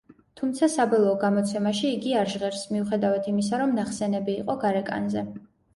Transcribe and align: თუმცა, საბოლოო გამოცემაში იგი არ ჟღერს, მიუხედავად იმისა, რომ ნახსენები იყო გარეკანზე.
თუმცა, 0.39 0.69
საბოლოო 0.75 1.13
გამოცემაში 1.25 1.91
იგი 1.97 2.15
არ 2.23 2.33
ჟღერს, 2.33 2.65
მიუხედავად 2.73 3.33
იმისა, 3.35 3.61
რომ 3.65 3.79
ნახსენები 3.83 4.39
იყო 4.43 4.63
გარეკანზე. 4.67 5.31